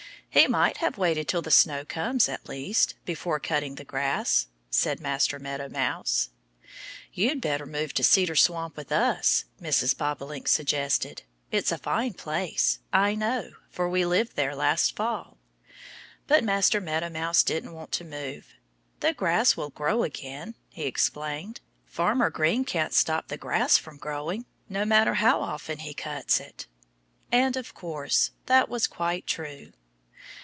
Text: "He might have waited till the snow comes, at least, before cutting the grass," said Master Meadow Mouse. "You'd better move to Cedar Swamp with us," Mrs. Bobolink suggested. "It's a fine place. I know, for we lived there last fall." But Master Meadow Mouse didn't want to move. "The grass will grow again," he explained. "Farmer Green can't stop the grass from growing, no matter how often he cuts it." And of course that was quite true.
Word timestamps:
"He 0.33 0.47
might 0.47 0.77
have 0.77 0.97
waited 0.97 1.27
till 1.27 1.41
the 1.41 1.51
snow 1.51 1.83
comes, 1.83 2.29
at 2.29 2.47
least, 2.47 2.95
before 3.03 3.37
cutting 3.37 3.75
the 3.75 3.83
grass," 3.83 4.47
said 4.69 5.01
Master 5.01 5.39
Meadow 5.39 5.67
Mouse. 5.67 6.29
"You'd 7.11 7.41
better 7.41 7.65
move 7.65 7.93
to 7.95 8.01
Cedar 8.03 8.37
Swamp 8.37 8.77
with 8.77 8.93
us," 8.93 9.43
Mrs. 9.61 9.93
Bobolink 9.97 10.47
suggested. 10.47 11.23
"It's 11.51 11.69
a 11.73 11.77
fine 11.77 12.13
place. 12.13 12.79
I 12.93 13.13
know, 13.13 13.51
for 13.69 13.89
we 13.89 14.05
lived 14.05 14.37
there 14.37 14.55
last 14.55 14.95
fall." 14.95 15.37
But 16.27 16.45
Master 16.45 16.79
Meadow 16.79 17.09
Mouse 17.09 17.43
didn't 17.43 17.73
want 17.73 17.91
to 17.91 18.05
move. 18.05 18.53
"The 19.01 19.13
grass 19.13 19.57
will 19.57 19.71
grow 19.71 20.03
again," 20.03 20.55
he 20.69 20.83
explained. 20.85 21.59
"Farmer 21.85 22.29
Green 22.29 22.63
can't 22.63 22.93
stop 22.93 23.27
the 23.27 23.35
grass 23.37 23.77
from 23.77 23.97
growing, 23.97 24.45
no 24.69 24.85
matter 24.85 25.15
how 25.15 25.41
often 25.41 25.79
he 25.79 25.93
cuts 25.93 26.39
it." 26.39 26.67
And 27.33 27.57
of 27.57 27.73
course 27.73 28.31
that 28.45 28.69
was 28.69 28.87
quite 28.87 29.27
true. 29.27 29.73